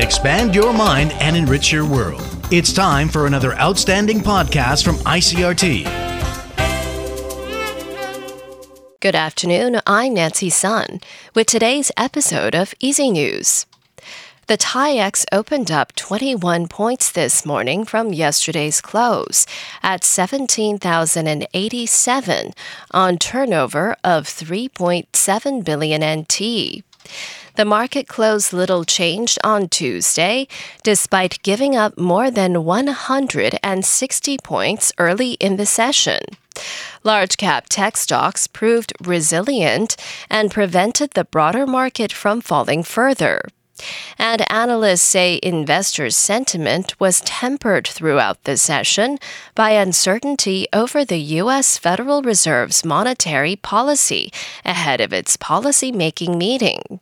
expand 0.00 0.54
your 0.54 0.72
mind, 0.72 1.12
and 1.20 1.36
enrich 1.36 1.72
your 1.72 1.86
world. 1.86 2.22
It's 2.50 2.72
time 2.72 3.08
for 3.08 3.26
another 3.26 3.54
outstanding 3.54 4.20
podcast 4.20 4.84
from 4.84 4.96
ICRT. 4.96 5.84
Good 9.00 9.14
afternoon. 9.14 9.80
I'm 9.86 10.14
Nancy 10.14 10.50
Sun 10.50 11.00
with 11.34 11.46
today's 11.46 11.92
episode 11.96 12.54
of 12.54 12.74
Easy 12.80 13.10
News. 13.10 13.64
The 14.46 14.58
TAIEX 14.58 15.24
opened 15.30 15.70
up 15.70 15.94
21 15.94 16.66
points 16.66 17.12
this 17.12 17.46
morning 17.46 17.84
from 17.84 18.12
yesterday's 18.12 18.80
close 18.80 19.46
at 19.80 20.02
17,087 20.02 22.50
on 22.90 23.16
turnover 23.16 23.96
of 24.02 24.24
3.7 24.24 25.64
billion 25.64 26.20
NT. 26.20 26.82
The 27.56 27.64
market 27.64 28.08
closed 28.08 28.52
little 28.52 28.84
changed 28.84 29.38
on 29.42 29.68
Tuesday, 29.68 30.48
despite 30.82 31.42
giving 31.42 31.76
up 31.76 31.98
more 31.98 32.30
than 32.30 32.64
160 32.64 34.38
points 34.38 34.92
early 34.98 35.32
in 35.32 35.56
the 35.56 35.66
session. 35.66 36.20
Large 37.02 37.36
cap 37.36 37.66
tech 37.68 37.96
stocks 37.96 38.46
proved 38.46 38.92
resilient 39.02 39.96
and 40.28 40.50
prevented 40.50 41.10
the 41.12 41.24
broader 41.24 41.66
market 41.66 42.12
from 42.12 42.40
falling 42.40 42.82
further. 42.82 43.42
And 44.18 44.50
analysts 44.50 45.02
say 45.02 45.40
investors' 45.42 46.16
sentiment 46.16 46.98
was 47.00 47.20
tempered 47.22 47.86
throughout 47.86 48.44
the 48.44 48.56
session 48.56 49.18
by 49.54 49.70
uncertainty 49.70 50.66
over 50.72 51.04
the 51.04 51.20
U.S. 51.42 51.78
Federal 51.78 52.22
Reserve's 52.22 52.84
monetary 52.84 53.56
policy 53.56 54.32
ahead 54.64 55.00
of 55.00 55.12
its 55.12 55.36
policy-making 55.36 56.36
meeting. 56.36 57.00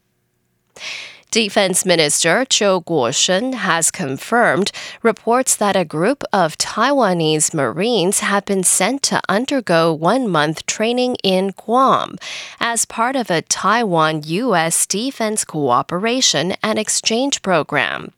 Defense 1.31 1.85
Minister 1.85 2.47
Chiu 2.47 2.81
Kuo-cheng 2.81 3.53
has 3.53 3.91
confirmed 3.91 4.73
reports 5.03 5.57
that 5.57 5.77
a 5.77 5.85
group 5.85 6.25
of 6.33 6.57
Taiwanese 6.57 7.53
Marines 7.53 8.21
have 8.21 8.47
been 8.47 8.65
sent 8.65 9.03
to 9.05 9.21
undergo 9.29 9.93
one 9.93 10.27
month 10.27 10.65
training 10.65 11.17
in 11.23 11.51
Guam 11.51 12.17
as 12.61 12.87
part 12.87 13.15
of 13.15 13.31
a 13.31 13.43
Taiwan 13.43 14.23
U.S. 14.25 14.87
defense 14.87 15.45
cooperation 15.45 16.55
and 16.63 16.79
exchange 16.79 17.43
program. 17.43 18.13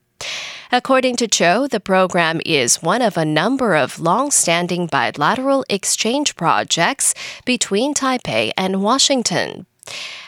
According 0.71 1.17
to 1.17 1.27
Chiu, 1.27 1.67
the 1.67 1.81
program 1.81 2.41
is 2.47 2.81
one 2.81 3.03
of 3.03 3.17
a 3.17 3.25
number 3.25 3.75
of 3.75 3.99
long 3.99 4.31
standing 4.31 4.87
bilateral 4.87 5.65
exchange 5.69 6.37
projects 6.37 7.13
between 7.45 7.93
Taipei 7.93 8.53
and 8.57 8.85
Washington. 8.85 9.67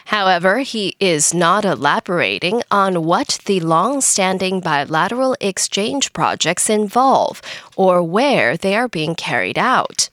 However, 0.06 0.60
he 0.60 0.96
is 1.00 1.32
not 1.32 1.64
elaborating 1.64 2.62
on 2.70 3.04
what 3.04 3.38
the 3.46 3.60
long 3.60 4.00
standing 4.00 4.60
bilateral 4.60 5.36
exchange 5.40 6.12
projects 6.12 6.68
involve 6.68 7.40
or 7.76 8.02
where 8.02 8.56
they 8.56 8.74
are 8.74 8.88
being 8.88 9.14
carried 9.14 9.58
out. 9.58 10.08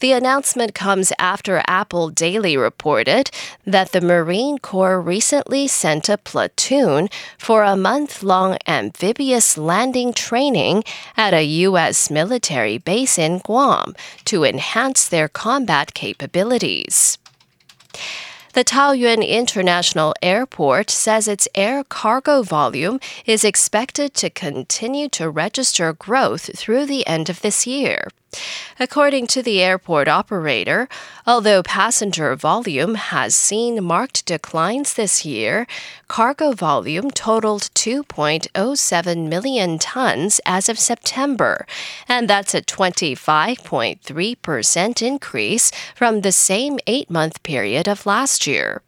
The 0.00 0.12
announcement 0.12 0.74
comes 0.74 1.12
after 1.18 1.62
Apple 1.66 2.10
Daily 2.10 2.56
reported 2.56 3.30
that 3.66 3.92
the 3.92 4.02
Marine 4.02 4.58
Corps 4.58 5.00
recently 5.00 5.66
sent 5.66 6.10
a 6.10 6.18
platoon 6.18 7.08
for 7.38 7.62
a 7.62 7.76
month 7.76 8.22
long 8.22 8.58
amphibious 8.66 9.56
landing 9.56 10.12
training 10.12 10.84
at 11.16 11.32
a 11.32 11.42
U.S. 11.42 12.10
military 12.10 12.76
base 12.76 13.16
in 13.18 13.38
Guam 13.38 13.94
to 14.26 14.44
enhance 14.44 15.08
their 15.08 15.28
combat 15.28 15.94
capabilities. 15.94 17.16
The 18.56 18.64
Taoyuan 18.64 19.22
International 19.28 20.14
Airport 20.22 20.88
says 20.88 21.28
its 21.28 21.46
air 21.54 21.84
cargo 21.84 22.40
volume 22.40 23.00
is 23.26 23.44
expected 23.44 24.14
to 24.14 24.30
continue 24.30 25.10
to 25.10 25.28
register 25.28 25.92
growth 25.92 26.58
through 26.58 26.86
the 26.86 27.06
end 27.06 27.28
of 27.28 27.42
this 27.42 27.66
year. 27.66 28.08
According 28.78 29.26
to 29.28 29.42
the 29.42 29.62
airport 29.62 30.08
operator, 30.08 30.86
although 31.26 31.62
passenger 31.62 32.36
volume 32.36 32.94
has 32.94 33.34
seen 33.34 33.82
marked 33.82 34.26
declines 34.26 34.92
this 34.94 35.24
year, 35.24 35.66
cargo 36.08 36.52
volume 36.52 37.10
totaled 37.10 37.70
2.07 37.74 39.28
million 39.28 39.78
tons 39.78 40.40
as 40.44 40.68
of 40.68 40.78
September, 40.78 41.66
and 42.08 42.28
that's 42.28 42.54
a 42.54 42.60
25.3% 42.62 45.02
increase 45.02 45.72
from 45.94 46.20
the 46.20 46.32
same 46.32 46.78
eight 46.86 47.10
month 47.10 47.42
period 47.42 47.88
of 47.88 48.06
last 48.06 48.46
year. 48.46 48.82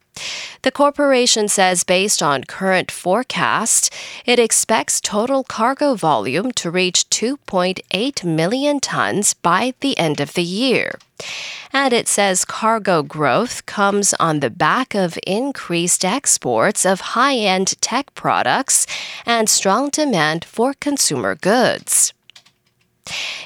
The 0.63 0.71
corporation 0.71 1.49
says, 1.49 1.85
based 1.85 2.23
on 2.23 2.45
current 2.45 2.91
forecasts, 2.91 3.91
it 4.27 4.39
expects 4.39 5.01
total 5.01 5.45
cargo 5.45 5.95
volume 5.95 6.53
to 6.53 6.71
reach 6.71 7.09
2.8 7.11 8.25
million 8.25 8.81
tons 8.81 9.35
by 9.35 9.75
the 9.81 9.97
end 9.99 10.21
of 10.21 10.35
the 10.35 10.43
year. 10.43 10.99
And 11.73 11.93
it 11.93 12.09
says 12.09 12.45
cargo 12.45 13.03
growth 13.03 13.67
comes 13.67 14.15
on 14.15 14.41
the 14.41 14.51
back 14.51 14.95
of 14.95 15.19
increased 15.27 16.05
exports 16.05 16.87
of 16.87 17.01
high 17.01 17.37
end 17.37 17.81
tech 17.81 18.15
products 18.15 18.87
and 19.27 19.49
strong 19.49 19.91
demand 19.91 20.45
for 20.45 20.75
consumer 20.75 21.35
goods. 21.35 22.13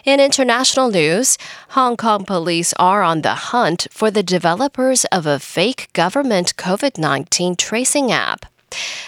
In 0.05 0.21
international 0.21 0.91
news, 0.91 1.39
Hong 1.71 1.97
Kong 1.97 2.25
police 2.25 2.73
are 2.79 3.03
on 3.03 3.23
the 3.23 3.35
hunt 3.53 3.87
for 3.91 4.11
the 4.11 4.23
developers 4.23 5.05
of 5.07 5.27
a 5.27 5.39
fake 5.39 5.89
government 5.93 6.57
COVID 6.57 6.99
19 6.99 7.57
tracing 7.57 8.11
app. 8.11 8.47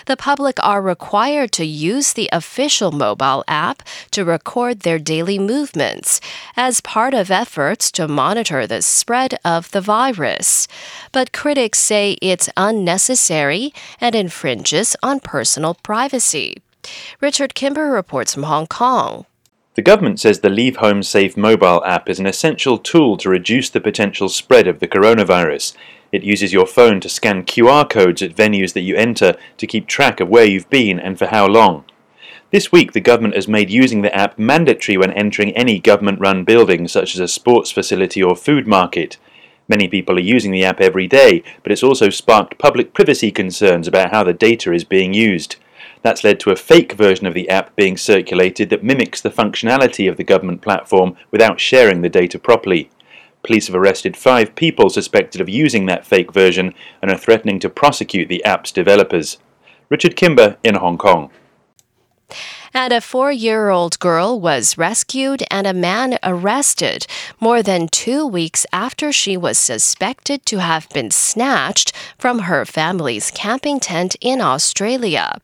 The 0.07 0.17
public 0.17 0.63
are 0.63 0.83
required 0.83 1.53
to 1.53 1.65
use 1.65 2.13
the 2.13 2.29
official 2.33 2.93
mobile 2.93 3.45
app 3.49 3.83
to 4.11 4.25
record 4.25 4.81
their 4.81 4.99
daily 4.99 5.39
movements 5.39 6.21
as 6.57 6.81
part 6.81 7.15
of 7.15 7.31
efforts 7.31 7.91
to 7.93 8.09
monitor 8.09 8.67
the 8.67 8.83
spread 8.83 9.39
of 9.45 9.71
the 9.71 9.81
virus. 9.81 10.69
But 11.13 11.33
critics 11.33 11.79
say 11.79 12.19
it's 12.21 12.51
unnecessary 12.57 13.73
and 14.01 14.15
infringes 14.15 14.97
on 15.03 15.21
personal 15.21 15.75
privacy. 15.75 16.57
Richard 17.21 17.55
Kimber 17.55 17.91
reports 17.91 18.35
from 18.35 18.43
Hong 18.45 18.67
Kong. 18.67 19.25
The 19.75 19.83
government 19.83 20.21
says 20.21 20.39
the 20.39 20.51
Leave 20.51 20.77
Home 20.77 21.03
Safe 21.03 21.37
mobile 21.37 21.85
app 21.85 22.09
is 22.09 22.21
an 22.21 22.27
essential 22.27 22.79
tool 22.79 23.17
to 23.17 23.29
reduce 23.29 23.69
the 23.69 23.81
potential 23.81 24.29
spread 24.29 24.69
of 24.69 24.79
the 24.79 24.87
coronavirus. 24.87 25.75
It 26.13 26.23
uses 26.23 26.53
your 26.53 26.67
phone 26.67 27.01
to 27.01 27.09
scan 27.09 27.43
QR 27.43 27.91
codes 27.91 28.23
at 28.23 28.37
venues 28.37 28.73
that 28.75 28.83
you 28.83 28.95
enter 28.95 29.35
to 29.57 29.67
keep 29.67 29.89
track 29.89 30.21
of 30.21 30.29
where 30.29 30.45
you've 30.45 30.71
been 30.71 31.01
and 31.01 31.19
for 31.19 31.27
how 31.27 31.49
long. 31.49 31.85
This 32.53 32.71
week, 32.71 32.93
the 32.93 33.01
government 33.01 33.35
has 33.35 33.49
made 33.49 33.69
using 33.69 34.03
the 34.03 34.15
app 34.15 34.39
mandatory 34.39 34.97
when 34.97 35.11
entering 35.11 35.51
any 35.57 35.81
government 35.81 36.21
run 36.21 36.45
building, 36.45 36.87
such 36.87 37.17
as 37.17 37.21
a 37.21 37.27
sports 37.27 37.73
facility 37.73 38.23
or 38.23 38.37
food 38.37 38.69
market. 38.69 39.17
Many 39.67 39.89
people 39.89 40.17
are 40.19 40.21
using 40.21 40.53
the 40.53 40.65
app 40.65 40.81
every 40.81 41.09
day, 41.09 41.43
but 41.65 41.73
it's 41.73 41.83
also 41.83 42.11
sparked 42.11 42.59
public 42.59 42.95
privacy 42.95 43.33
concerns 43.33 43.89
about 43.89 44.13
how 44.13 44.23
the 44.23 44.33
data 44.33 44.73
is 44.73 44.85
being 44.85 45.15
used. 45.15 45.57
That's 46.05 46.23
led 46.23 46.39
to 46.41 46.51
a 46.51 46.57
fake 46.57 46.93
version 46.93 47.27
of 47.27 47.33
the 47.33 47.49
app 47.49 47.75
being 47.77 47.97
circulated 47.97 48.69
that 48.69 48.85
mimics 48.85 49.23
the 49.23 49.31
functionality 49.31 50.07
of 50.07 50.19
the 50.19 50.23
government 50.23 50.61
platform 50.61 51.17
without 51.31 51.59
sharing 51.59 52.03
the 52.03 52.11
data 52.11 52.39
properly. 52.39 52.91
Police 53.43 53.69
have 53.69 53.75
arrested 53.75 54.15
five 54.15 54.55
people 54.55 54.91
suspected 54.91 55.41
of 55.41 55.49
using 55.49 55.87
that 55.87 56.05
fake 56.05 56.31
version 56.31 56.75
and 57.01 57.11
are 57.11 57.17
threatening 57.17 57.59
to 57.61 57.71
prosecute 57.71 58.29
the 58.29 58.45
app's 58.45 58.71
developers. 58.71 59.39
Richard 59.89 60.15
Kimber 60.15 60.59
in 60.63 60.75
Hong 60.75 60.99
Kong 60.99 61.31
and 62.75 62.93
a 62.93 63.01
four 63.01 63.31
year 63.31 63.71
old 63.71 63.99
girl 64.01 64.39
was 64.39 64.77
rescued 64.77 65.45
and 65.51 65.67
a 65.67 65.73
man 65.73 66.19
arrested 66.25 67.07
more 67.41 67.63
than 67.63 67.87
two 67.87 68.27
weeks 68.27 68.67
after 68.73 69.13
she 69.13 69.37
was 69.37 69.59
suspected 69.59 70.45
to 70.45 70.59
have 70.59 70.89
been 70.91 71.11
snatched 71.11 71.93
from 72.19 72.41
her 72.41 72.65
family's 72.65 73.31
camping 73.31 73.79
tent 73.79 74.17
in 74.21 74.41
Australia. 74.41 75.39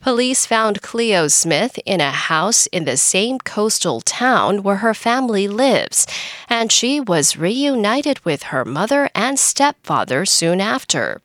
Police 0.00 0.46
found 0.46 0.80
Cleo 0.80 1.28
Smith 1.28 1.78
in 1.84 2.00
a 2.00 2.10
house 2.10 2.66
in 2.68 2.84
the 2.84 2.96
same 2.96 3.38
coastal 3.38 4.00
town 4.00 4.62
where 4.62 4.76
her 4.76 4.94
family 4.94 5.48
lives, 5.48 6.06
and 6.48 6.72
she 6.72 7.00
was 7.00 7.36
reunited 7.36 8.24
with 8.24 8.44
her 8.44 8.64
mother 8.64 9.10
and 9.14 9.38
stepfather 9.38 10.24
soon 10.24 10.60
after. 10.60 11.20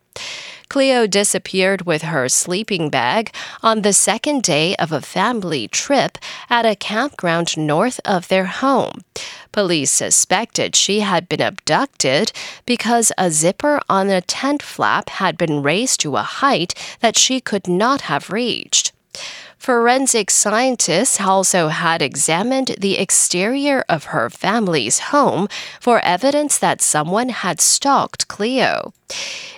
Cleo 0.76 1.08
disappeared 1.08 1.86
with 1.86 2.02
her 2.02 2.28
sleeping 2.28 2.90
bag 2.90 3.34
on 3.64 3.82
the 3.82 3.94
second 3.94 4.44
day 4.44 4.76
of 4.76 4.92
a 4.92 5.00
family 5.00 5.70
trip 5.70 6.18
at 6.50 6.66
a 6.66 6.76
campground 6.76 7.56
north 7.56 8.02
of 8.04 8.28
their 8.28 8.48
home. 8.48 9.00
Police 9.54 9.90
suspected 9.90 10.76
she 10.76 11.00
had 11.00 11.30
been 11.30 11.40
abducted 11.40 12.34
because 12.66 13.14
a 13.18 13.32
zipper 13.32 13.80
on 13.88 14.10
a 14.10 14.20
tent 14.20 14.62
flap 14.62 15.12
had 15.12 15.38
been 15.38 15.64
raised 15.64 16.02
to 16.02 16.18
a 16.18 16.24
height 16.24 16.74
that 17.00 17.18
she 17.18 17.40
could 17.40 17.70
not 17.70 18.02
have 18.12 18.30
reached. 18.30 18.92
Forensic 19.66 20.30
scientists 20.30 21.20
also 21.20 21.70
had 21.70 22.00
examined 22.00 22.76
the 22.80 23.00
exterior 23.00 23.84
of 23.90 24.14
her 24.14 24.30
family's 24.30 25.10
home 25.10 25.48
for 25.80 26.00
evidence 26.02 26.60
that 26.60 26.84
someone 26.84 27.30
had 27.30 27.60
stalked 27.60 28.28
Cleo. 28.28 28.94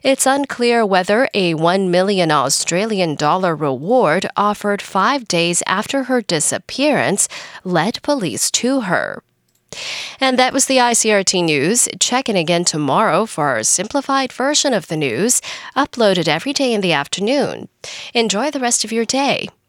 It's 0.03 0.25
unclear 0.25 0.85
whether 0.85 1.27
a 1.33 1.55
1 1.55 1.91
million 1.91 2.31
Australian 2.31 3.15
dollar 3.15 3.53
reward 3.53 4.25
offered 4.37 4.81
5 4.81 5.27
days 5.27 5.61
after 5.67 6.03
her 6.03 6.21
disappearance 6.21 7.27
led 7.65 8.01
police 8.01 8.49
to 8.51 8.87
her. 8.87 9.21
And 10.21 10.39
that 10.39 10.53
was 10.53 10.67
the 10.67 10.77
ICRT 10.77 11.43
news. 11.43 11.89
Check 11.99 12.29
in 12.29 12.37
again 12.37 12.63
tomorrow 12.63 13.25
for 13.25 13.49
our 13.49 13.63
simplified 13.63 14.31
version 14.31 14.73
of 14.73 14.87
the 14.87 14.95
news, 14.95 15.41
uploaded 15.75 16.29
every 16.29 16.53
day 16.53 16.73
in 16.73 16.79
the 16.79 16.93
afternoon. 16.93 17.67
Enjoy 18.13 18.49
the 18.49 18.61
rest 18.61 18.85
of 18.85 18.93
your 18.93 19.03
day. 19.03 19.49